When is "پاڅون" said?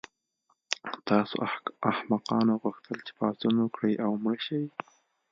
3.17-3.55